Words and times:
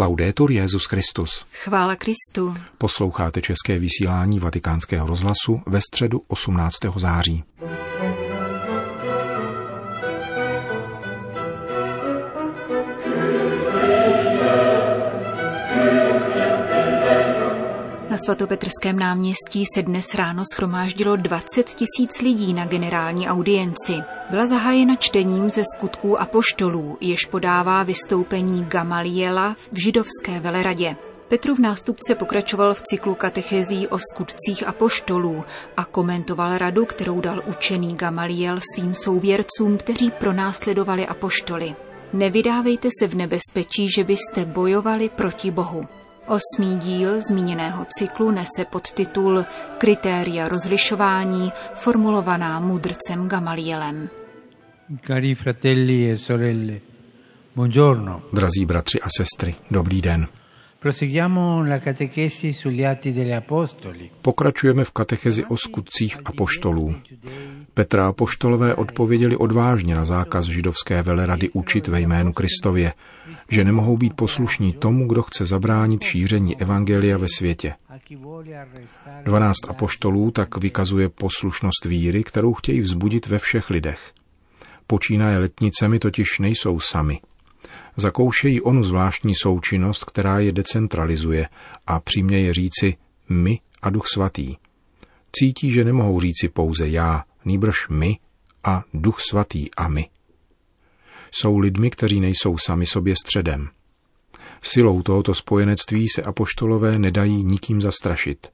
Laudetur 0.00 0.50
Jezus 0.50 0.84
Christus. 0.84 1.44
Chvála 1.52 1.96
Kristu. 1.96 2.54
Posloucháte 2.78 3.42
české 3.42 3.78
vysílání 3.78 4.38
Vatikánského 4.38 5.06
rozhlasu 5.06 5.62
ve 5.66 5.80
středu 5.80 6.22
18. 6.28 6.74
září. 6.96 7.44
Svatopetrském 18.24 18.98
náměstí 18.98 19.64
se 19.74 19.82
dnes 19.82 20.14
ráno 20.14 20.42
schromáždilo 20.54 21.16
20 21.16 21.62
tisíc 21.62 22.20
lidí 22.22 22.54
na 22.54 22.66
generální 22.66 23.28
audienci. 23.28 23.92
Byla 24.30 24.44
zahájena 24.44 24.96
čtením 24.96 25.50
ze 25.50 25.62
skutků 25.76 26.20
apoštolů, 26.20 26.98
jež 27.00 27.24
podává 27.24 27.82
vystoupení 27.82 28.64
Gamaliela 28.64 29.54
v 29.72 29.78
židovské 29.78 30.40
veleradě. 30.40 30.96
Petrův 31.28 31.58
nástupce 31.58 32.14
pokračoval 32.14 32.74
v 32.74 32.82
cyklu 32.82 33.14
katechezí 33.14 33.88
o 33.88 33.98
skutcích 33.98 34.66
apoštolů 34.66 35.44
a 35.76 35.84
komentoval 35.84 36.58
radu, 36.58 36.84
kterou 36.84 37.20
dal 37.20 37.42
učený 37.46 37.96
Gamaliel 37.96 38.60
svým 38.74 38.94
souvěrcům, 38.94 39.78
kteří 39.78 40.10
pronásledovali 40.10 41.06
apoštoly. 41.06 41.74
Nevydávejte 42.12 42.88
se 42.98 43.06
v 43.06 43.14
nebezpečí, 43.14 43.88
že 43.96 44.04
byste 44.04 44.44
bojovali 44.44 45.08
proti 45.08 45.50
Bohu. 45.50 45.97
Osmý 46.28 46.76
díl 46.76 47.20
zmíněného 47.22 47.86
cyklu 47.98 48.30
nese 48.30 48.64
podtitul 48.70 49.44
Kritéria 49.78 50.48
rozlišování 50.48 51.52
formulovaná 51.74 52.60
mudrcem 52.60 53.28
Gamalielem. 53.28 54.08
Cari 55.06 55.34
fratelli 55.34 56.10
e 56.10 56.16
sorelle, 56.16 56.80
buongiorno. 57.56 58.22
Drazí 58.32 58.66
bratři 58.66 59.00
a 59.00 59.06
sestry, 59.18 59.54
dobrý 59.70 60.02
den. 60.02 60.28
Pokračujeme 64.22 64.84
v 64.84 64.92
katechezi 64.92 65.44
o 65.44 65.56
skutcích 65.56 66.18
apoštolů. 66.24 66.94
Petra 67.74 68.08
a 68.08 68.12
poštolové 68.12 68.74
odpověděli 68.74 69.36
odvážně 69.36 69.94
na 69.94 70.04
zákaz 70.04 70.46
židovské 70.46 71.02
velerady 71.02 71.50
učit 71.50 71.88
ve 71.88 72.00
jménu 72.00 72.32
Kristově, 72.32 72.92
že 73.48 73.64
nemohou 73.64 73.96
být 73.96 74.14
poslušní 74.14 74.72
tomu, 74.72 75.08
kdo 75.08 75.22
chce 75.22 75.44
zabránit 75.44 76.02
šíření 76.02 76.60
evangelia 76.60 77.18
ve 77.18 77.26
světě. 77.36 77.74
Dvanáct 79.24 79.68
apoštolů 79.68 80.30
tak 80.30 80.56
vykazuje 80.56 81.08
poslušnost 81.08 81.84
víry, 81.84 82.24
kterou 82.24 82.54
chtějí 82.54 82.80
vzbudit 82.80 83.26
ve 83.26 83.38
všech 83.38 83.70
lidech. 83.70 84.12
Počínaje 84.86 85.38
letnicemi 85.38 85.98
totiž 85.98 86.38
nejsou 86.38 86.80
sami. 86.80 87.20
Zakoušejí 88.00 88.60
onu 88.60 88.84
zvláštní 88.84 89.34
součinnost, 89.34 90.04
která 90.04 90.38
je 90.38 90.52
decentralizuje 90.52 91.48
a 91.86 92.00
přiměje 92.00 92.54
říci 92.54 92.96
my 93.28 93.60
a 93.82 93.90
duch 93.90 94.04
svatý. 94.14 94.56
Cítí, 95.32 95.70
že 95.70 95.84
nemohou 95.84 96.20
říci 96.20 96.48
pouze 96.48 96.88
já, 96.88 97.24
nýbrž 97.44 97.88
my 97.88 98.18
a 98.64 98.84
duch 98.94 99.20
svatý 99.20 99.74
a 99.76 99.88
my. 99.88 100.08
Jsou 101.30 101.58
lidmi, 101.58 101.90
kteří 101.90 102.20
nejsou 102.20 102.58
sami 102.58 102.86
sobě 102.86 103.14
středem. 103.16 103.68
Silou 104.62 105.02
tohoto 105.02 105.34
spojenectví 105.34 106.08
se 106.08 106.22
apoštolové 106.22 106.98
nedají 106.98 107.44
nikým 107.44 107.80
zastrašit. 107.80 108.46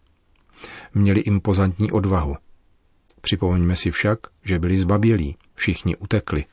Měli 0.94 1.20
impozantní 1.20 1.92
odvahu. 1.92 2.36
Připomeňme 3.20 3.76
si 3.76 3.90
však, 3.90 4.18
že 4.44 4.58
byli 4.58 4.78
zbabělí, 4.78 5.36
všichni 5.54 5.96
utekli. 5.96 6.44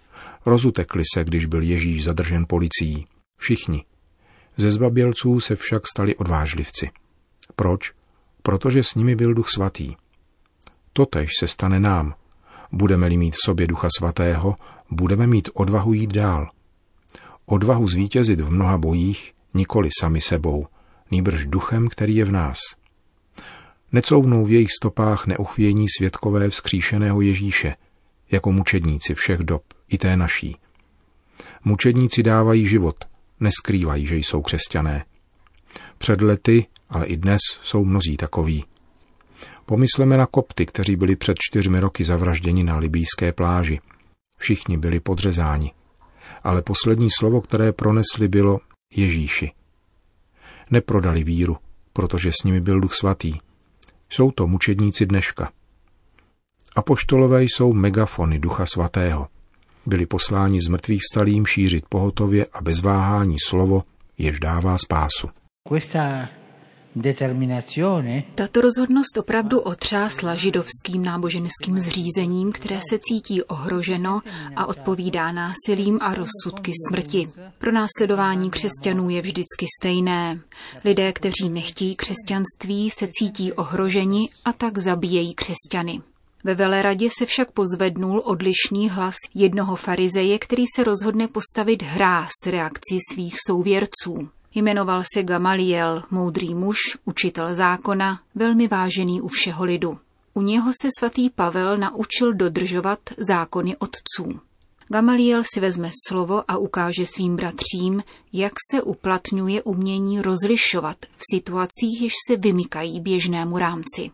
Rozutekli 0.46 1.04
se, 1.14 1.24
když 1.24 1.46
byl 1.46 1.62
Ježíš 1.62 2.04
zadržen 2.04 2.46
policií. 2.48 3.06
Všichni. 3.38 3.86
Ze 4.58 4.72
zbabělců 4.72 5.40
se 5.40 5.56
však 5.56 5.88
stali 5.88 6.16
odvážlivci. 6.16 6.90
Proč? 7.56 7.92
Protože 8.44 8.84
s 8.84 8.96
nimi 8.96 9.16
byl 9.16 9.34
duch 9.34 9.50
svatý. 9.50 9.96
Totež 10.94 11.30
se 11.40 11.48
stane 11.48 11.80
nám. 11.80 12.16
Budeme-li 12.72 13.18
mít 13.18 13.36
v 13.36 13.46
sobě 13.46 13.68
ducha 13.68 13.88
svatého, 13.98 14.56
budeme 14.92 15.28
mít 15.28 15.50
odvahu 15.54 15.94
jít 15.94 16.14
dál. 16.14 16.50
Odvahu 17.46 17.88
zvítězit 17.88 18.42
v 18.42 18.52
mnoha 18.52 18.78
bojích, 18.78 19.34
nikoli 19.54 19.90
sami 20.00 20.22
sebou, 20.22 20.68
nýbrž 21.12 21.46
duchem, 21.46 21.90
který 21.90 22.16
je 22.16 22.26
v 22.26 22.32
nás. 22.32 22.58
Necouvnou 23.92 24.46
v 24.46 24.52
jejich 24.52 24.72
stopách 24.72 25.28
neuchvění 25.28 25.86
světkové 25.98 26.50
vzkříšeného 26.50 27.22
Ježíše, 27.22 27.76
jako 28.32 28.52
mučedníci 28.52 29.14
všech 29.14 29.40
dob, 29.40 29.64
i 29.88 29.98
té 29.98 30.18
naší. 30.18 30.58
Mučedníci 31.64 32.24
dávají 32.24 32.68
život, 32.68 32.96
neskrývají, 33.40 34.06
že 34.06 34.16
jsou 34.16 34.42
křesťané. 34.42 35.06
Před 35.98 36.22
lety, 36.22 36.68
ale 36.90 37.06
i 37.06 37.18
dnes 37.18 37.42
jsou 37.62 37.86
mnozí 37.86 38.18
takoví. 38.18 38.66
Pomysleme 39.66 40.18
na 40.18 40.26
kopty, 40.26 40.66
kteří 40.66 40.96
byli 40.96 41.16
před 41.16 41.38
čtyřmi 41.40 41.80
roky 41.80 42.04
zavražděni 42.04 42.64
na 42.64 42.78
libýské 42.78 43.34
pláži. 43.34 43.80
Všichni 44.38 44.78
byli 44.78 45.00
podřezáni. 45.00 45.72
Ale 46.44 46.62
poslední 46.62 47.08
slovo, 47.20 47.42
které 47.42 47.74
pronesli, 47.74 48.28
bylo 48.28 48.60
Ježíši. 48.96 49.52
Neprodali 50.72 51.24
víru, 51.24 51.58
protože 51.94 52.32
s 52.32 52.44
nimi 52.44 52.62
byl 52.62 52.80
duch 52.80 52.94
svatý. 52.94 53.34
Jsou 54.10 54.32
to 54.32 54.48
mučedníci 54.48 55.06
dneška. 55.06 55.52
Apoštolové 56.76 57.44
jsou 57.44 57.74
megafony 57.74 58.40
ducha 58.40 58.66
svatého. 58.66 59.28
Byli 59.86 60.06
posláni 60.06 60.62
z 60.62 60.68
mrtvých 60.68 61.02
vstalým 61.02 61.46
šířit 61.46 61.86
pohotově 61.90 62.46
a 62.54 62.62
bez 62.62 62.80
váhání 62.80 63.36
slovo, 63.48 63.84
jež 64.18 64.40
dává 64.40 64.78
spásu. 64.78 65.28
Questa 65.70 66.30
tato 68.36 68.62
rozhodnost 68.62 69.18
opravdu 69.18 69.60
otřásla 69.60 70.36
židovským 70.36 71.04
náboženským 71.04 71.80
zřízením, 71.80 72.52
které 72.52 72.80
se 72.90 73.00
cítí 73.02 73.44
ohroženo 73.44 74.22
a 74.56 74.66
odpovídá 74.66 75.32
násilím 75.32 76.00
a 76.02 76.14
rozsudky 76.14 76.72
smrti. 76.90 77.28
Pro 77.58 77.72
následování 77.72 78.50
křesťanů 78.50 79.10
je 79.10 79.22
vždycky 79.22 79.66
stejné. 79.82 80.40
Lidé, 80.86 81.14
kteří 81.14 81.50
nechtějí 81.50 81.96
křesťanství, 81.96 82.90
se 82.90 83.08
cítí 83.12 83.54
ohroženi 83.54 84.30
a 84.46 84.54
tak 84.54 84.78
zabíjejí 84.78 85.34
křesťany. 85.34 86.02
Ve 86.44 86.56
veleradě 86.56 87.10
se 87.18 87.26
však 87.26 87.52
pozvednul 87.52 88.22
odlišný 88.26 88.90
hlas 88.90 89.16
jednoho 89.34 89.76
farizeje, 89.76 90.40
který 90.40 90.64
se 90.76 90.84
rozhodne 90.84 91.28
postavit 91.28 91.84
hráz 91.84 92.32
reakci 92.46 92.98
svých 93.12 93.36
souvěrců. 93.48 94.30
Jmenoval 94.56 95.04
se 95.14 95.24
Gamaliel, 95.24 96.04
moudrý 96.12 96.56
muž, 96.56 96.78
učitel 97.06 97.56
zákona, 97.56 98.20
velmi 98.36 98.68
vážený 98.68 99.22
u 99.22 99.28
všeho 99.28 99.64
lidu. 99.64 99.98
U 100.34 100.42
něho 100.42 100.72
se 100.82 100.88
svatý 101.00 101.30
Pavel 101.30 101.78
naučil 101.78 102.34
dodržovat 102.34 103.00
zákony 103.18 103.78
otců. 103.78 104.40
Gamaliel 104.90 105.44
si 105.54 105.60
vezme 105.60 105.90
slovo 106.08 106.44
a 106.48 106.58
ukáže 106.58 107.06
svým 107.06 107.36
bratřím, 107.36 108.04
jak 108.34 108.54
se 108.72 108.82
uplatňuje 108.82 109.64
umění 109.64 110.22
rozlišovat 110.22 110.96
v 111.18 111.22
situacích, 111.36 112.02
jež 112.02 112.14
se 112.28 112.38
vymykají 112.38 113.00
běžnému 113.00 113.58
rámci. 113.58 114.12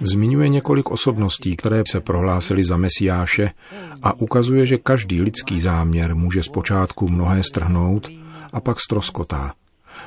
Zmiňuje 0.00 0.48
několik 0.48 0.90
osobností, 0.90 1.56
které 1.56 1.82
se 1.90 2.00
prohlásily 2.00 2.64
za 2.64 2.76
mesiáše 2.76 3.50
a 4.02 4.12
ukazuje, 4.12 4.66
že 4.66 4.78
každý 4.78 5.22
lidský 5.22 5.60
záměr 5.60 6.14
může 6.14 6.42
zpočátku 6.42 7.08
mnohé 7.08 7.42
strhnout 7.42 8.08
a 8.52 8.60
pak 8.60 8.80
stroskotá. 8.80 9.54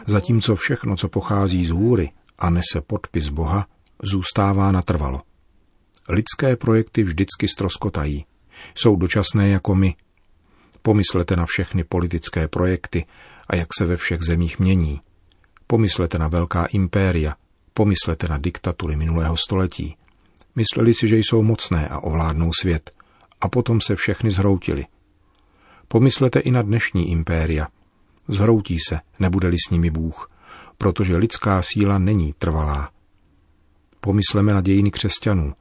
Zatímco 0.07 0.55
všechno, 0.55 0.95
co 0.95 1.09
pochází 1.09 1.65
z 1.65 1.69
hůry 1.69 2.09
a 2.39 2.49
nese 2.49 2.81
podpis 2.87 3.29
Boha, 3.29 3.67
zůstává 4.03 4.71
natrvalo. 4.71 5.21
Lidské 6.09 6.55
projekty 6.55 7.03
vždycky 7.03 7.47
stroskotají. 7.47 8.25
Jsou 8.75 8.95
dočasné 8.95 9.49
jako 9.49 9.75
my. 9.75 9.95
Pomyslete 10.81 11.35
na 11.35 11.45
všechny 11.45 11.83
politické 11.83 12.47
projekty 12.47 13.05
a 13.47 13.55
jak 13.55 13.67
se 13.77 13.85
ve 13.85 13.97
všech 13.97 14.21
zemích 14.21 14.59
mění– 14.59 15.01
Pomyslete 15.71 16.19
na 16.19 16.27
velká 16.27 16.65
impéria, 16.65 17.35
pomyslete 17.73 18.27
na 18.27 18.37
diktatury 18.37 18.95
minulého 18.95 19.37
století. 19.37 19.95
Mysleli 20.55 20.93
si, 20.93 21.07
že 21.07 21.17
jsou 21.17 21.43
mocné 21.43 21.87
a 21.87 21.99
ovládnou 21.99 22.49
svět, 22.61 22.91
a 23.41 23.49
potom 23.49 23.81
se 23.81 23.95
všechny 23.95 24.31
zhroutili. 24.31 24.85
Pomyslete 25.87 26.39
i 26.39 26.51
na 26.51 26.61
dnešní 26.61 27.11
impéria. 27.11 27.67
Zhroutí 28.27 28.77
se, 28.89 28.99
nebude-li 29.19 29.57
s 29.67 29.69
nimi 29.69 29.89
Bůh, 29.89 30.29
protože 30.77 31.17
lidská 31.17 31.61
síla 31.61 31.97
není 31.97 32.33
trvalá. 32.37 32.91
Pomysleme 33.99 34.53
na 34.53 34.61
dějiny 34.61 34.91
křesťanů, 34.91 35.53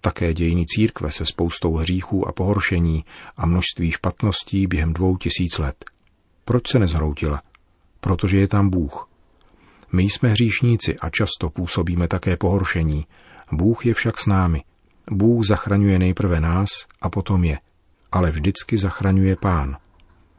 také 0.00 0.34
dějiny 0.34 0.66
církve 0.66 1.12
se 1.12 1.26
spoustou 1.26 1.74
hříchů 1.74 2.28
a 2.28 2.32
pohoršení 2.32 3.04
a 3.36 3.46
množství 3.46 3.90
špatností 3.90 4.66
během 4.66 4.92
dvou 4.92 5.16
tisíc 5.16 5.58
let. 5.58 5.84
Proč 6.44 6.68
se 6.70 6.78
nezhroutila? 6.78 7.42
Protože 8.00 8.38
je 8.38 8.48
tam 8.48 8.70
Bůh. 8.70 9.11
My 9.92 10.02
jsme 10.02 10.28
hříšníci 10.28 10.98
a 10.98 11.10
často 11.10 11.50
působíme 11.50 12.08
také 12.08 12.36
pohoršení. 12.36 13.06
Bůh 13.52 13.86
je 13.86 13.94
však 13.94 14.18
s 14.18 14.26
námi. 14.26 14.62
Bůh 15.10 15.46
zachraňuje 15.46 15.98
nejprve 15.98 16.40
nás 16.40 16.68
a 17.00 17.10
potom 17.10 17.44
je. 17.44 17.58
Ale 18.12 18.30
vždycky 18.30 18.78
zachraňuje 18.78 19.36
Pán. 19.36 19.76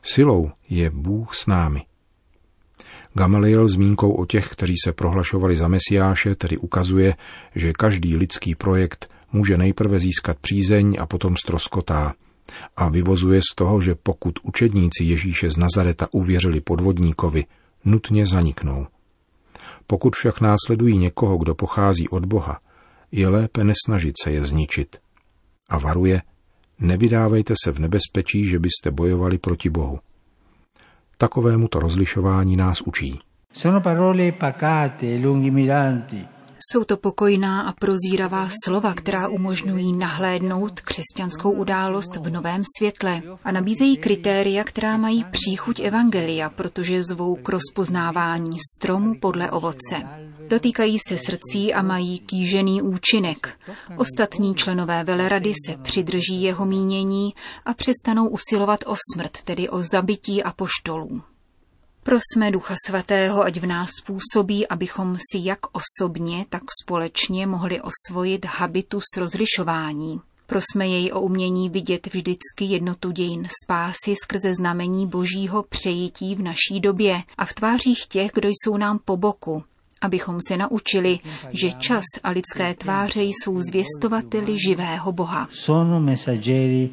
Silou 0.04 0.52
je 0.70 0.90
Bůh 0.90 1.36
s 1.36 1.48
námi. 1.48 1.82
Gamaliel 3.14 3.68
zmínkou 3.68 4.12
o 4.12 4.26
těch, 4.26 4.50
kteří 4.50 4.76
se 4.84 4.92
prohlašovali 4.92 5.56
za 5.56 5.68
mesiáše, 5.68 6.36
tedy 6.36 6.58
ukazuje, 6.58 7.16
že 7.56 7.74
každý 7.74 8.16
lidský 8.16 8.56
projekt 8.56 9.10
může 9.32 9.58
nejprve 9.58 10.00
získat 10.00 10.38
přízeň 10.40 10.98
a 11.00 11.06
potom 11.06 11.38
stroskotá. 11.38 12.14
A 12.78 12.90
vyvozuje 12.90 13.42
z 13.52 13.56
toho, 13.56 13.82
že 13.82 13.96
pokud 13.96 14.40
učedníci 14.44 15.04
Ježíše 15.04 15.52
z 15.52 15.58
Nazareta 15.58 16.08
uvěřili 16.12 16.62
podvodníkovi, 16.62 17.46
nutně 17.86 18.28
zaniknou. 18.28 18.88
Pokud 19.88 20.16
však 20.16 20.42
následují 20.42 20.98
někoho, 20.98 21.38
kdo 21.38 21.56
pochází 21.56 22.10
od 22.10 22.26
Boha, 22.26 22.60
je 23.12 23.28
lépe 23.28 23.64
nesnažit 23.64 24.14
se 24.24 24.32
je 24.32 24.44
zničit. 24.44 24.98
A 25.70 25.78
varuje, 25.78 26.22
nevydávejte 26.80 27.54
se 27.64 27.72
v 27.72 27.80
nebezpečí, 27.80 28.46
že 28.46 28.60
byste 28.60 28.92
bojovali 28.92 29.38
proti 29.38 29.70
Bohu. 29.70 30.00
Takovému 31.18 31.68
to 31.68 31.80
rozlišování 31.80 32.58
nás 32.58 32.82
učí. 32.82 33.20
Sono 33.54 33.82
parole 33.82 34.32
pacate, 34.32 35.06
lungimiranti, 35.22 36.26
jsou 36.72 36.84
to 36.84 36.98
pokojná 36.98 37.62
a 37.62 37.72
prozíravá 37.72 38.48
slova, 38.64 38.94
která 38.94 39.28
umožňují 39.28 39.94
nahlédnout 39.94 40.82
křesťanskou 40.82 41.52
událost 41.52 42.16
v 42.16 42.30
novém 42.30 42.64
světle 42.78 43.22
a 43.44 43.52
nabízejí 43.52 43.98
kritéria, 43.98 44.64
která 44.64 44.98
mají 44.98 45.24
příchuť 45.24 45.80
evangelia, 45.80 46.50
protože 46.50 47.04
zvou 47.04 47.36
k 47.36 47.50
rozpoznávání 47.50 48.58
stromu 48.76 49.16
podle 49.20 49.52
ovoce. 49.52 49.96
Dotýkají 50.48 50.98
se 51.08 51.18
srdcí 51.18 51.74
a 51.74 51.82
mají 51.82 52.20
kýžený 52.20 52.82
účinek. 52.82 53.60
Ostatní 53.98 54.56
členové 54.56 55.04
velerady 55.04 55.54
se 55.68 55.78
přidrží 55.78 56.42
jeho 56.42 56.66
mínění 56.66 57.34
a 57.66 57.74
přestanou 57.74 58.28
usilovat 58.28 58.80
o 58.86 58.96
smrt, 59.14 59.42
tedy 59.42 59.70
o 59.70 59.84
zabití 59.84 60.44
apoštolů. 60.44 61.33
Prosme 62.04 62.52
Ducha 62.52 62.76
Svatého, 62.86 63.44
ať 63.44 63.58
v 63.58 63.66
nás 63.66 63.90
působí, 64.06 64.68
abychom 64.68 65.16
si 65.16 65.40
jak 65.48 65.60
osobně, 65.72 66.46
tak 66.50 66.62
společně 66.84 67.48
mohli 67.48 67.82
osvojit 67.82 68.46
habitus 68.46 69.04
rozlišování. 69.18 70.22
Prosme 70.48 70.88
jej 70.88 71.12
o 71.14 71.22
umění 71.22 71.70
vidět 71.70 72.08
vždycky 72.08 72.66
jednotu 72.66 73.12
dějin 73.12 73.48
spásy 73.64 74.16
skrze 74.24 74.56
znamení 74.56 75.08
božího 75.08 75.64
přejití 75.64 76.36
v 76.36 76.42
naší 76.42 76.80
době 76.80 77.24
a 77.38 77.46
v 77.46 77.54
tvářích 77.54 78.06
těch, 78.08 78.32
kdo 78.34 78.50
jsou 78.50 78.78
nám 78.78 79.00
po 79.06 79.18
boku, 79.18 79.64
abychom 80.02 80.40
se 80.48 80.58
naučili, 80.58 81.20
že 81.52 81.72
čas 81.72 82.04
a 82.24 82.30
lidské 82.30 82.76
tváře 82.76 83.24
jsou 83.24 83.62
zvěstovateli 83.62 84.58
živého 84.68 85.12
Boha. 85.12 85.48
Sono 85.52 86.00
messaggeri 86.00 86.90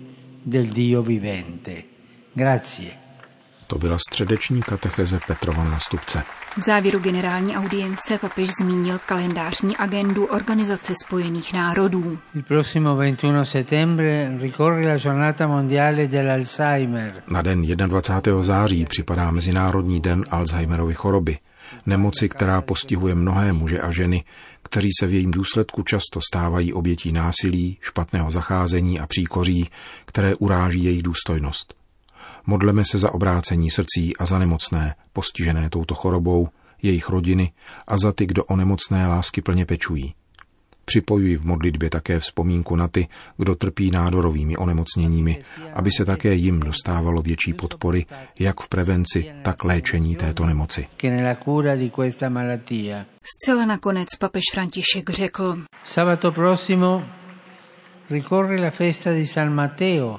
del 0.46 0.66
Dio 0.66 1.02
vivente. 1.02 1.82
Grazie. 2.34 2.99
To 3.70 3.78
byla 3.78 3.98
středeční 3.98 4.62
katecheze 4.62 5.20
Petrova 5.26 5.64
nástupce. 5.64 6.22
V 6.58 6.62
závěru 6.62 6.98
generální 6.98 7.56
audience 7.56 8.18
papež 8.18 8.50
zmínil 8.60 8.98
kalendářní 9.06 9.76
agendu 9.76 10.24
Organizace 10.24 10.92
spojených 11.04 11.52
národů. 11.52 12.18
Il 12.34 12.42
prossimo 12.42 12.94
21 12.94 13.44
settembre 13.44 14.38
ricorre 14.38 14.88
la 14.88 14.96
giornata 14.96 15.46
mondiale 15.46 16.06
dell'Alzheimer. 16.06 17.12
Na 17.28 17.42
den 17.42 17.62
21. 17.62 18.42
září 18.42 18.84
připadá 18.84 19.30
Mezinárodní 19.30 20.00
den 20.00 20.24
Alzheimerovy 20.30 20.94
choroby, 20.94 21.38
nemoci, 21.86 22.28
která 22.28 22.60
postihuje 22.60 23.14
mnohé 23.14 23.52
muže 23.52 23.80
a 23.80 23.90
ženy, 23.90 24.24
kteří 24.62 24.88
se 25.00 25.06
v 25.06 25.12
jejím 25.12 25.30
důsledku 25.30 25.82
často 25.82 26.20
stávají 26.20 26.72
obětí 26.72 27.12
násilí, 27.12 27.78
špatného 27.80 28.30
zacházení 28.30 29.00
a 29.00 29.06
příkoří, 29.06 29.68
které 30.04 30.34
uráží 30.34 30.84
jejich 30.84 31.02
důstojnost. 31.02 31.79
Modleme 32.50 32.82
se 32.84 32.98
za 32.98 33.14
obrácení 33.14 33.70
srdcí 33.70 34.16
a 34.16 34.26
za 34.26 34.38
nemocné, 34.38 34.94
postižené 35.12 35.70
touto 35.70 35.94
chorobou, 35.94 36.48
jejich 36.82 37.08
rodiny 37.08 37.52
a 37.86 37.98
za 37.98 38.12
ty, 38.12 38.26
kdo 38.26 38.44
o 38.44 38.56
nemocné 38.56 39.06
lásky 39.06 39.42
plně 39.42 39.66
pečují. 39.66 40.14
Připojuji 40.84 41.36
v 41.36 41.44
modlitbě 41.44 41.90
také 41.90 42.18
vzpomínku 42.18 42.76
na 42.76 42.88
ty, 42.88 43.08
kdo 43.36 43.54
trpí 43.54 43.90
nádorovými 43.90 44.56
onemocněními, 44.56 45.42
aby 45.74 45.90
se 45.96 46.04
také 46.04 46.34
jim 46.34 46.60
dostávalo 46.60 47.22
větší 47.22 47.54
podpory, 47.54 48.06
jak 48.38 48.60
v 48.60 48.68
prevenci, 48.68 49.32
tak 49.42 49.64
léčení 49.64 50.16
této 50.16 50.46
nemoci. 50.46 50.86
Zcela 53.22 53.66
nakonec 53.66 54.08
papež 54.18 54.42
František 54.52 55.10
řekl, 55.10 55.58
Sabato 55.84 56.32
prossimo 56.32 57.04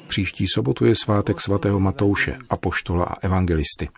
Příští 0.07 0.45
sobotu 0.47 0.85
je 0.85 0.95
svátek 0.95 1.41
svatého 1.41 1.79
Matouše, 1.79 2.37
apoštola 2.49 3.05
a 3.05 3.15
evangelisty. 3.21 3.89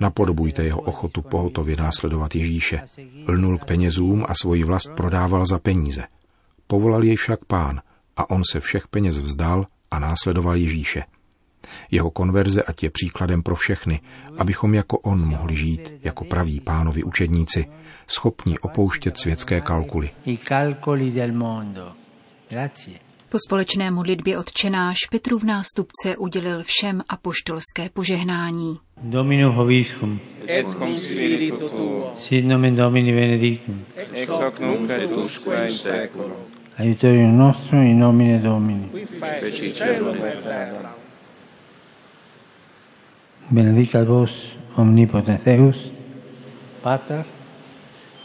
Napodobujte 0.00 0.64
jeho 0.64 0.80
ochotu 0.80 1.22
pohotově 1.22 1.76
následovat 1.76 2.34
Ježíše. 2.34 2.80
Lnul 3.28 3.58
k 3.58 3.64
penězům 3.64 4.26
a 4.28 4.34
svoji 4.34 4.64
vlast 4.64 4.90
prodával 4.96 5.46
za 5.46 5.58
peníze. 5.58 6.02
Povolal 6.66 7.04
jej 7.04 7.16
však 7.16 7.44
pán 7.44 7.80
a 8.16 8.30
on 8.30 8.42
se 8.52 8.60
všech 8.60 8.88
peněz 8.88 9.18
vzdal 9.18 9.66
a 9.90 9.98
následoval 9.98 10.56
Ježíše. 10.56 11.04
Jeho 11.90 12.10
konverze 12.10 12.62
ať 12.62 12.82
je 12.82 12.90
příkladem 12.90 13.42
pro 13.42 13.54
všechny, 13.54 14.00
abychom 14.38 14.74
jako 14.74 14.98
on 14.98 15.28
mohli 15.28 15.56
žít, 15.56 15.92
jako 16.02 16.24
praví 16.24 16.60
pánovi 16.60 17.02
učedníci, 17.02 17.66
schopni 18.06 18.58
opouštět 18.58 19.18
světské 19.18 19.60
kalkuly. 19.60 20.10
I 20.24 20.36
calcoli 20.36 21.10
del 21.10 21.32
mondo. 21.32 21.92
Grazie. 22.50 23.09
Po 23.30 23.38
společné 23.46 23.90
modlitbě 23.90 24.38
odčenáš 24.38 24.96
Petru 25.10 25.38
v 25.38 25.44
nástupce 25.44 26.16
udělil 26.16 26.62
všem 26.62 27.02
apoštolské 27.08 27.88
požehnání. 27.92 28.78
Dominus 29.02 29.54
Hoviscum. 29.54 30.20
et 30.48 30.66
cum 30.78 30.98
spiritu 30.98 31.68
tuo, 31.68 32.12
Sit 32.16 32.44
nomen 32.46 32.76
Domini 32.76 33.12
benedictum. 33.12 33.84
ex 33.96 34.28
hoc 34.28 34.58
nunc 34.58 34.90
et 34.90 35.10
usque 35.10 35.66
in 35.66 35.72
seculum, 35.72 36.32
Aiutorium 36.78 37.38
nostrum 37.38 37.82
in 37.82 37.98
nomine 37.98 38.38
Domini. 38.38 38.88
feci 39.40 39.72
celum 39.72 40.16
et 40.24 40.42
terra. 40.42 40.94
Benedicat 43.50 44.06
vos 44.08 44.56
omnipotens 44.76 45.40
Deus, 45.44 45.76
Pater 46.82 47.24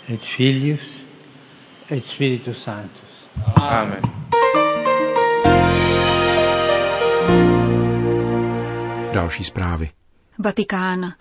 et 0.10 0.22
Filius 0.22 0.82
et 1.92 2.06
Spiritus 2.06 2.58
Sanctus. 2.64 3.12
Amen. 3.56 4.15
Další 9.16 9.44
zprávy. 9.44 9.90
Vatikán. 10.40 11.14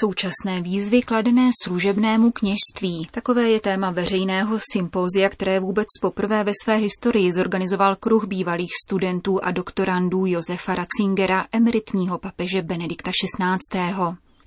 Současné 0.00 0.62
výzvy 0.62 1.02
kladené 1.02 1.50
služebnému 1.64 2.30
kněžství. 2.30 3.08
Takové 3.10 3.50
je 3.50 3.60
téma 3.60 3.90
veřejného 3.90 4.58
sympózia, 4.72 5.28
které 5.28 5.60
vůbec 5.60 5.86
poprvé 6.00 6.44
ve 6.44 6.52
své 6.64 6.76
historii 6.76 7.32
zorganizoval 7.32 7.96
kruh 7.96 8.24
bývalých 8.24 8.70
studentů 8.86 9.44
a 9.44 9.50
doktorandů 9.50 10.26
Josefa 10.26 10.74
Ratzingera, 10.74 11.46
emeritního 11.52 12.18
papeže 12.18 12.62
Benedikta 12.62 13.10
XVI. 13.10 13.94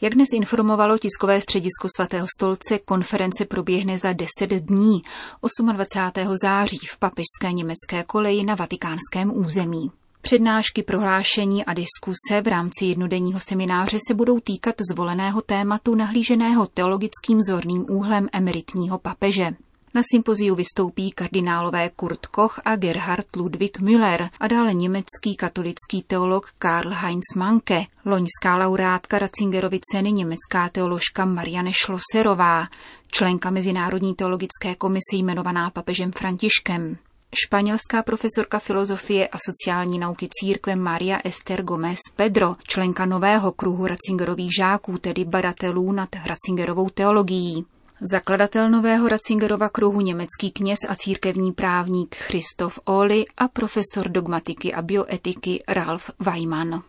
Jak 0.01 0.13
dnes 0.13 0.27
informovalo 0.33 0.97
tiskové 0.97 1.41
středisko 1.41 1.87
svatého 1.95 2.27
stolce, 2.37 2.79
konference 2.85 3.45
proběhne 3.45 3.97
za 3.97 4.13
10 4.13 4.29
dní 4.49 5.01
28. 5.73 6.35
září 6.43 6.79
v 6.91 6.97
papežské 6.97 7.51
německé 7.53 8.03
koleji 8.03 8.43
na 8.43 8.55
vatikánském 8.55 9.37
území. 9.37 9.91
Přednášky, 10.21 10.83
prohlášení 10.83 11.65
a 11.65 11.73
diskuse 11.73 12.41
v 12.41 12.47
rámci 12.47 12.85
jednodenního 12.85 13.39
semináře 13.39 13.97
se 14.07 14.13
budou 14.13 14.39
týkat 14.39 14.75
zvoleného 14.91 15.41
tématu 15.41 15.95
nahlíženého 15.95 16.67
teologickým 16.67 17.41
zorným 17.41 17.85
úhlem 17.89 18.29
emeritního 18.33 18.97
papeže. 18.99 19.51
Na 19.93 20.01
sympoziu 20.11 20.55
vystoupí 20.55 21.11
kardinálové 21.11 21.89
Kurt 21.89 22.25
Koch 22.25 22.59
a 22.65 22.75
Gerhard 22.75 23.35
Ludwig 23.35 23.79
Müller 23.79 24.29
a 24.39 24.47
dále 24.47 24.73
německý 24.73 25.35
katolický 25.35 26.03
teolog 26.07 26.49
Karl 26.59 26.89
Heinz 26.93 27.35
Manke, 27.35 27.85
loňská 28.05 28.55
laureátka 28.55 29.19
Ratzingerovy 29.19 29.79
ceny 29.91 30.11
německá 30.11 30.69
teoložka 30.69 31.25
Marianne 31.25 31.71
Schlosserová, 31.73 32.67
členka 33.11 33.49
Mezinárodní 33.49 34.15
teologické 34.15 34.75
komise 34.75 35.15
jmenovaná 35.15 35.69
papežem 35.69 36.11
Františkem, 36.11 36.97
španělská 37.33 38.03
profesorka 38.03 38.59
filozofie 38.59 39.27
a 39.27 39.37
sociální 39.45 39.99
nauky 39.99 40.27
církve 40.31 40.75
Maria 40.75 41.19
Esther 41.23 41.63
Gomez 41.63 41.99
Pedro, 42.15 42.55
členka 42.67 43.05
nového 43.05 43.51
kruhu 43.51 43.87
Ratzingerových 43.87 44.55
žáků, 44.55 44.97
tedy 44.97 45.25
badatelů 45.25 45.91
nad 45.91 46.09
Ratzingerovou 46.25 46.89
teologií. 46.89 47.65
Zakladatel 48.11 48.69
nového 48.69 49.07
Ratzingerova 49.07 49.69
kruhu 49.69 50.01
německý 50.01 50.51
kněz 50.51 50.79
a 50.89 50.95
církevní 50.95 51.51
právník 51.51 52.15
Christoph 52.15 52.79
Ohly 52.85 53.25
a 53.37 53.47
profesor 53.47 54.09
dogmatiky 54.09 54.73
a 54.73 54.81
bioetiky 54.81 55.63
Ralf 55.67 56.11
Weimann. 56.19 56.81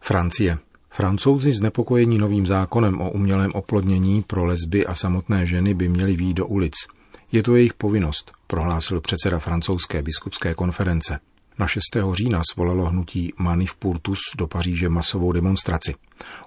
Francie. 0.00 0.58
Francouzi 0.90 1.52
znepokojení 1.52 2.18
novým 2.18 2.46
zákonem 2.46 3.00
o 3.00 3.10
umělém 3.10 3.52
oplodnění 3.54 4.22
pro 4.22 4.44
lesby 4.44 4.86
a 4.86 4.94
samotné 4.94 5.46
ženy 5.46 5.74
by 5.74 5.88
měli 5.88 6.16
výjít 6.16 6.36
do 6.36 6.46
ulic. 6.46 6.74
Je 7.36 7.42
to 7.42 7.56
jejich 7.56 7.74
povinnost, 7.74 8.32
prohlásil 8.46 9.00
předseda 9.00 9.38
francouzské 9.38 10.02
biskupské 10.02 10.54
konference. 10.54 11.18
Na 11.58 11.66
6. 11.66 11.82
října 12.12 12.42
svolalo 12.52 12.84
hnutí 12.84 13.32
Manif 13.38 13.74
Purtus 13.74 14.18
do 14.38 14.46
Paříže 14.46 14.88
masovou 14.88 15.32
demonstraci. 15.32 15.94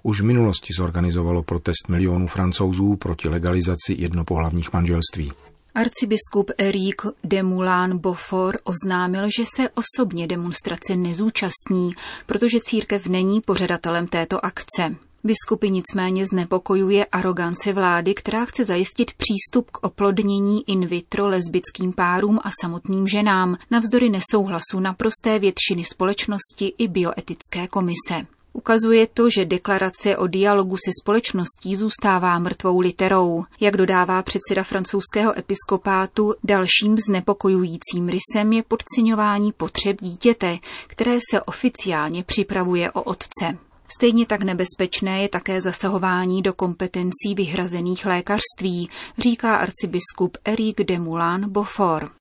Už 0.04 0.22
v 0.22 0.24
minulosti 0.24 0.74
zorganizovalo 0.78 1.44
protest 1.44 1.90
milionů 1.90 2.28
francouzů 2.28 2.96
proti 2.96 3.30
legalizaci 3.30 3.96
jednopohlavních 3.98 4.74
manželství. 4.74 5.32
Arcibiskup 5.76 6.52
Eric 6.58 7.02
de 7.24 7.44
Moulin 7.44 7.98
Beaufort 7.98 8.60
oznámil, 8.64 9.26
že 9.38 9.44
se 9.56 9.70
osobně 9.70 10.28
demonstrace 10.28 10.96
nezúčastní, 10.96 11.94
protože 12.26 12.60
církev 12.60 13.08
není 13.08 13.42
pořadatelem 13.42 14.08
této 14.08 14.46
akce. 14.46 14.96
Biskupy 15.24 15.70
nicméně 15.70 16.26
znepokojuje 16.26 17.06
arogance 17.06 17.74
vlády, 17.74 18.14
která 18.14 18.46
chce 18.46 18.64
zajistit 18.64 19.12
přístup 19.14 19.72
k 19.72 19.84
oplodnění 19.84 20.70
in 20.70 20.86
vitro 20.86 21.28
lesbickým 21.28 21.94
párům 21.94 22.40
a 22.44 22.50
samotným 22.62 23.08
ženám, 23.08 23.58
navzdory 23.72 24.10
nesouhlasu 24.10 24.80
naprosté 24.80 25.40
většiny 25.40 25.84
společnosti 25.84 26.74
i 26.78 26.88
bioetické 26.88 27.68
komise. 27.68 28.26
Ukazuje 28.54 29.08
to, 29.08 29.30
že 29.30 29.46
deklarace 29.46 30.18
o 30.18 30.28
dialogu 30.28 30.78
se 30.78 30.92
společností 31.02 31.76
zůstává 31.76 32.40
mrtvou 32.40 32.80
literou. 32.80 33.46
Jak 33.60 33.78
dodává 33.78 34.24
předseda 34.24 34.64
francouzského 34.64 35.38
episkopátu, 35.40 36.34
dalším 36.44 36.98
znepokojujícím 37.08 38.10
rysem 38.10 38.54
je 38.54 38.64
podceňování 38.64 39.52
potřeb 39.52 39.98
dítěte, 40.02 40.58
které 40.88 41.20
se 41.32 41.42
oficiálně 41.42 42.24
připravuje 42.24 42.92
o 42.92 43.04
otce. 43.04 43.69
Stejně 43.98 44.26
tak 44.26 44.44
nebezpečné 44.44 45.22
je 45.22 45.30
také 45.30 45.62
zasahování 45.62 46.42
do 46.42 46.54
kompetencí 46.54 47.36
vyhrazených 47.36 48.06
lékařství, 48.06 48.90
říká 49.18 49.56
arcibiskup 49.56 50.38
Eric 50.46 50.78
de 50.78 51.00
Moulin 51.00 51.50
Beaufort. 51.50 52.12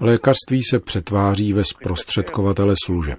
Lékařství 0.00 0.62
se 0.70 0.78
přetváří 0.78 1.52
ve 1.52 1.64
zprostředkovatele 1.64 2.74
služeb. 2.84 3.18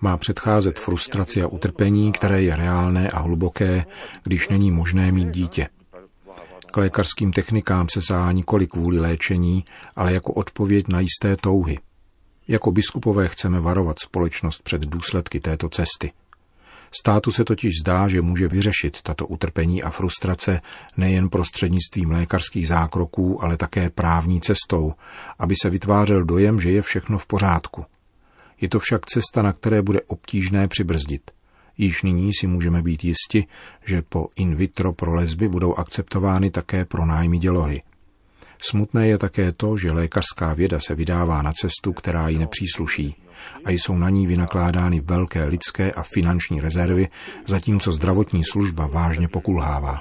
Má 0.00 0.16
předcházet 0.16 0.78
frustraci 0.78 1.42
a 1.42 1.46
utrpení, 1.46 2.12
které 2.12 2.42
je 2.42 2.56
reálné 2.56 3.08
a 3.08 3.18
hluboké, 3.18 3.84
když 4.22 4.48
není 4.48 4.70
možné 4.70 5.12
mít 5.12 5.30
dítě. 5.30 5.68
K 6.70 6.76
lékařským 6.76 7.32
technikám 7.32 7.86
se 7.92 8.00
sáhá 8.02 8.32
nikoli 8.32 8.66
kvůli 8.66 8.98
léčení, 8.98 9.64
ale 9.96 10.12
jako 10.12 10.32
odpověď 10.32 10.88
na 10.88 11.00
jisté 11.00 11.36
touhy. 11.36 11.78
Jako 12.48 12.70
biskupové 12.72 13.28
chceme 13.28 13.60
varovat 13.60 13.98
společnost 13.98 14.62
před 14.62 14.82
důsledky 14.82 15.40
této 15.40 15.68
cesty. 15.68 16.12
Státu 16.92 17.32
se 17.32 17.44
totiž 17.44 17.72
zdá, 17.82 18.08
že 18.08 18.22
může 18.22 18.48
vyřešit 18.48 19.02
tato 19.02 19.26
utrpení 19.26 19.82
a 19.82 19.90
frustrace 19.90 20.60
nejen 20.96 21.28
prostřednictvím 21.28 22.10
lékařských 22.10 22.68
zákroků, 22.68 23.44
ale 23.44 23.56
také 23.56 23.90
právní 23.90 24.40
cestou, 24.40 24.92
aby 25.38 25.54
se 25.62 25.70
vytvářel 25.70 26.24
dojem, 26.24 26.60
že 26.60 26.70
je 26.70 26.82
všechno 26.82 27.18
v 27.18 27.26
pořádku. 27.26 27.84
Je 28.60 28.68
to 28.68 28.78
však 28.78 29.06
cesta, 29.06 29.42
na 29.42 29.52
které 29.52 29.82
bude 29.82 30.00
obtížné 30.00 30.68
přibrzdit. 30.68 31.30
Již 31.78 32.02
nyní 32.02 32.30
si 32.40 32.46
můžeme 32.46 32.82
být 32.82 33.04
jisti, 33.04 33.46
že 33.86 34.02
po 34.02 34.28
in 34.36 34.54
vitro 34.54 34.92
pro 34.92 35.14
lesby 35.14 35.48
budou 35.48 35.74
akceptovány 35.74 36.50
také 36.50 36.84
pro 36.84 37.06
nájmy 37.06 37.38
dělohy. 37.38 37.82
Smutné 38.58 39.08
je 39.08 39.18
také 39.18 39.52
to, 39.52 39.76
že 39.76 39.92
lékařská 39.92 40.54
věda 40.54 40.80
se 40.80 40.94
vydává 40.94 41.42
na 41.42 41.52
cestu, 41.52 41.92
která 41.92 42.28
jí 42.28 42.38
nepřísluší 42.38 43.16
a 43.64 43.70
jsou 43.70 43.94
na 43.94 44.10
ní 44.10 44.26
vynakládány 44.26 45.00
velké 45.00 45.44
lidské 45.44 45.92
a 45.92 46.02
finanční 46.14 46.60
rezervy, 46.60 47.08
zatímco 47.46 47.92
zdravotní 47.92 48.44
služba 48.44 48.86
vážně 48.86 49.28
pokulhává. 49.28 49.98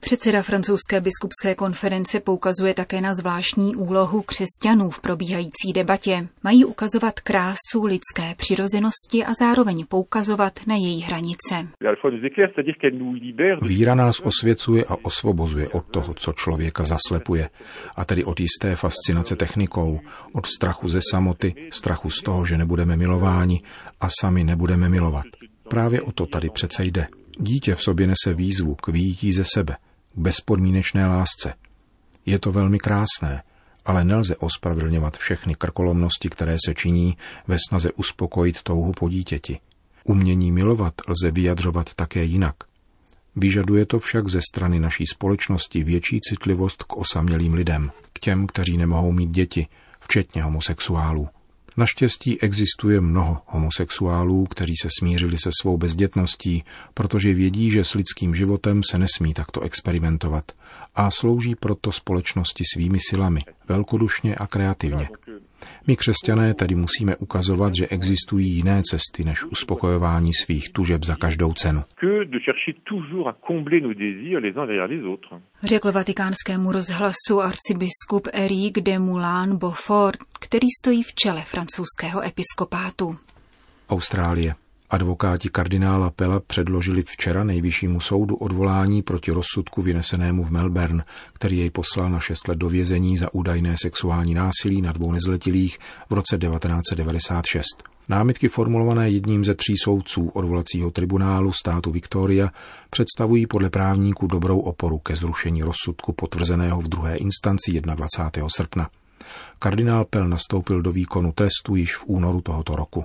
Předseda 0.00 0.42
francouzské 0.42 1.00
biskupské 1.00 1.54
konference 1.54 2.20
poukazuje 2.20 2.74
také 2.74 3.00
na 3.00 3.14
zvláštní 3.14 3.76
úlohu 3.76 4.22
křesťanů 4.22 4.90
v 4.90 5.00
probíhající 5.00 5.72
debatě. 5.74 6.28
Mají 6.42 6.64
ukazovat 6.64 7.20
krásu 7.20 7.84
lidské 7.84 8.34
přirozenosti 8.36 9.24
a 9.24 9.34
zároveň 9.34 9.86
poukazovat 9.88 10.52
na 10.66 10.74
její 10.74 11.00
hranice. 11.00 11.68
Víra 13.62 13.94
nás 13.94 14.20
osvěcuje 14.20 14.84
a 14.84 14.96
osvobozuje 15.02 15.68
od 15.68 15.84
toho, 15.90 16.14
co 16.14 16.32
člověka 16.32 16.84
zaslepuje, 16.84 17.48
a 17.96 18.04
tedy 18.04 18.24
od 18.24 18.40
jisté 18.40 18.76
fascinace 18.76 19.36
technikou, 19.36 20.00
od 20.34 20.46
strachu 20.46 20.88
ze 20.88 21.00
samoty, 21.10 21.54
strachu 21.72 22.10
z 22.10 22.22
toho, 22.22 22.44
že 22.44 22.58
nebudeme 22.58 22.96
milováni 22.96 23.62
a 24.00 24.08
sami 24.20 24.44
nebudeme 24.44 24.88
milovat. 24.88 25.24
Právě 25.68 26.02
o 26.02 26.12
to 26.12 26.26
tady 26.26 26.50
přece 26.50 26.84
jde. 26.84 27.08
Dítě 27.38 27.74
v 27.74 27.82
sobě 27.82 28.06
nese 28.06 28.34
výzvu 28.34 28.74
k 28.74 28.88
výjití 28.88 29.32
ze 29.32 29.44
sebe, 29.54 29.76
k 30.14 30.18
bezpodmínečné 30.18 31.06
lásce. 31.06 31.54
Je 32.26 32.38
to 32.38 32.52
velmi 32.52 32.78
krásné, 32.78 33.42
ale 33.84 34.04
nelze 34.04 34.36
ospravedlňovat 34.36 35.16
všechny 35.16 35.54
krkolomnosti, 35.54 36.28
které 36.28 36.56
se 36.66 36.74
činí 36.74 37.16
ve 37.48 37.56
snaze 37.68 37.92
uspokojit 37.92 38.62
touhu 38.62 38.92
po 38.92 39.08
dítěti. 39.08 39.58
Umění 40.04 40.52
milovat 40.52 40.94
lze 41.08 41.30
vyjadřovat 41.30 41.94
také 41.94 42.24
jinak. 42.24 42.56
Vyžaduje 43.36 43.86
to 43.86 43.98
však 43.98 44.28
ze 44.28 44.40
strany 44.40 44.80
naší 44.80 45.06
společnosti 45.06 45.84
větší 45.84 46.20
citlivost 46.20 46.82
k 46.82 46.96
osamělým 46.96 47.54
lidem, 47.54 47.90
k 48.12 48.18
těm, 48.18 48.46
kteří 48.46 48.76
nemohou 48.76 49.12
mít 49.12 49.30
děti, 49.30 49.66
včetně 50.00 50.42
homosexuálů. 50.42 51.28
Naštěstí 51.76 52.40
existuje 52.40 53.00
mnoho 53.00 53.42
homosexuálů, 53.46 54.46
kteří 54.46 54.74
se 54.82 54.88
smířili 54.98 55.38
se 55.38 55.50
svou 55.60 55.76
bezdětností, 55.76 56.64
protože 56.94 57.34
vědí, 57.34 57.70
že 57.70 57.84
s 57.84 57.94
lidským 57.94 58.34
životem 58.34 58.80
se 58.90 58.98
nesmí 58.98 59.34
takto 59.34 59.60
experimentovat 59.60 60.52
a 60.94 61.10
slouží 61.10 61.54
proto 61.54 61.92
společnosti 61.92 62.64
svými 62.74 62.98
silami, 63.08 63.40
velkodušně 63.68 64.34
a 64.34 64.46
kreativně. 64.46 65.08
My 65.86 65.96
křesťané 65.96 66.54
tedy 66.54 66.74
musíme 66.74 67.16
ukazovat, 67.16 67.74
že 67.74 67.88
existují 67.88 68.48
jiné 68.48 68.82
cesty 68.90 69.24
než 69.24 69.44
uspokojování 69.44 70.34
svých 70.34 70.72
tužeb 70.72 71.04
za 71.04 71.16
každou 71.16 71.52
cenu. 71.52 71.82
Řekl 75.62 75.92
vatikánskému 75.92 76.72
rozhlasu 76.72 77.40
arcibiskup 77.40 78.28
Eric 78.32 78.72
de 78.82 78.98
Moulin 78.98 79.56
Beaufort, 79.56 80.18
který 80.40 80.68
stojí 80.82 81.02
v 81.02 81.14
čele 81.14 81.42
francouzského 81.42 82.22
episkopátu. 82.22 83.16
Austrálie. 83.88 84.54
Advokáti 84.92 85.48
kardinála 85.48 86.10
Pela 86.10 86.40
předložili 86.40 87.02
včera 87.06 87.44
nejvyššímu 87.44 88.00
soudu 88.00 88.36
odvolání 88.36 89.02
proti 89.02 89.30
rozsudku 89.30 89.82
vynesenému 89.82 90.44
v 90.44 90.50
Melbourne, 90.50 91.04
který 91.32 91.58
jej 91.58 91.70
poslal 91.70 92.10
na 92.10 92.20
šest 92.20 92.48
let 92.48 92.58
do 92.58 92.68
vězení 92.68 93.16
za 93.16 93.34
údajné 93.34 93.74
sexuální 93.82 94.34
násilí 94.34 94.82
na 94.82 94.92
dvou 94.92 95.12
nezletilých 95.12 95.78
v 96.10 96.14
roce 96.14 96.38
1996. 96.38 97.64
Námitky 98.08 98.48
formulované 98.48 99.10
jedním 99.10 99.44
ze 99.44 99.54
tří 99.54 99.74
soudců 99.84 100.28
odvolacího 100.28 100.90
tribunálu 100.90 101.52
státu 101.52 101.90
Victoria 101.90 102.50
představují 102.90 103.46
podle 103.46 103.70
právníků 103.70 104.26
dobrou 104.26 104.60
oporu 104.60 104.98
ke 104.98 105.16
zrušení 105.16 105.62
rozsudku 105.62 106.12
potvrzeného 106.12 106.80
v 106.80 106.88
druhé 106.88 107.16
instanci 107.16 107.80
21. 107.80 108.48
srpna. 108.56 108.88
Kardinál 109.58 110.04
Pell 110.04 110.28
nastoupil 110.28 110.82
do 110.82 110.92
výkonu 110.92 111.32
trestu 111.32 111.76
již 111.76 111.96
v 111.96 112.04
únoru 112.06 112.40
tohoto 112.40 112.76
roku. 112.76 113.04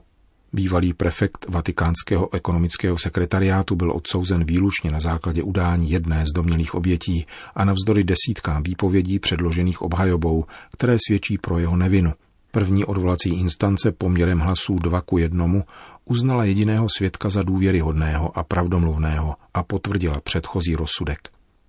Bývalý 0.54 0.94
prefekt 0.94 1.46
vatikánského 1.50 2.34
ekonomického 2.34 2.98
sekretariátu 2.98 3.76
byl 3.76 3.92
odsouzen 3.92 4.46
výlučně 4.46 4.92
na 4.92 5.00
základě 5.00 5.44
udání 5.44 5.92
jedné 5.92 6.26
z 6.26 6.34
domělých 6.36 6.76
obětí 6.76 7.26
a 7.56 7.66
navzdory 7.66 8.04
desítkám 8.04 8.64
výpovědí 8.64 9.20
předložených 9.20 9.82
obhajobou, 9.82 10.46
které 10.72 10.98
svědčí 11.08 11.38
pro 11.38 11.60
jeho 11.60 11.78
nevinu. 11.78 12.14
První 12.52 12.86
odvolací 12.86 13.30
instance 13.30 13.92
poměrem 13.92 14.40
hlasů 14.40 14.76
dva 14.76 15.02
ku 15.02 15.18
jednomu 15.18 15.64
uznala 16.06 16.44
jediného 16.44 16.88
svědka 16.98 17.30
za 17.30 17.44
důvěryhodného 17.44 18.38
a 18.38 18.44
pravdomluvného 18.44 19.36
a 19.54 19.64
potvrdila 19.64 20.22
předchozí 20.22 20.76
rozsudek. 20.76 21.20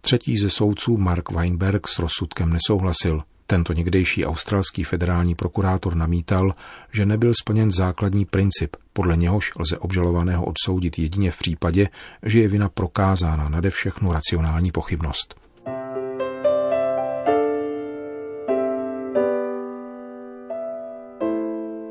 Třetí 0.01 0.39
ze 0.39 0.51
soudců 0.51 0.97
Mark 0.97 1.31
Weinberg 1.31 1.89
s 1.89 1.99
rozsudkem 1.99 2.53
nesouhlasil. 2.53 3.23
Tento 3.51 3.73
někdejší 3.73 4.27
australský 4.27 4.85
federální 4.85 5.35
prokurátor 5.35 5.97
namítal, 5.97 6.55
že 6.93 7.07
nebyl 7.07 7.33
splněn 7.43 7.71
základní 7.71 8.25
princip, 8.25 8.77
podle 8.93 9.17
něhož 9.17 9.53
lze 9.59 9.79
obžalovaného 9.79 10.45
odsoudit 10.45 10.99
jedině 10.99 11.31
v 11.31 11.39
případě, 11.39 11.89
že 12.23 12.41
je 12.41 12.49
vina 12.49 12.69
prokázána 12.69 13.49
nade 13.49 13.71
všechnu 13.71 14.13
racionální 14.13 14.73
pochybnost. 14.73 15.35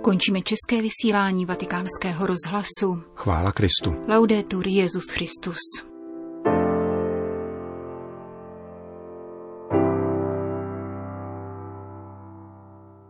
Končíme 0.01 0.41
české 0.41 0.81
vysílání 0.81 1.45
vatikánského 1.45 2.27
rozhlasu. 2.27 3.03
Chvála 3.15 3.51
Kristu. 3.51 3.95
Laudetur 4.07 4.67
Jezus 4.67 5.09
Christus. 5.09 5.86